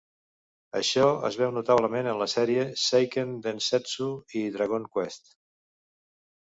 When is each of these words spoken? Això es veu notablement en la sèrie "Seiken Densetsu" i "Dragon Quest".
Això 0.79 1.03
es 1.29 1.37
veu 1.41 1.51
notablement 1.57 2.09
en 2.13 2.19
la 2.23 2.29
sèrie 2.33 2.65
"Seiken 2.85 3.37
Densetsu" 3.45 4.11
i 4.43 4.47
"Dragon 4.59 4.93
Quest". 4.99 5.33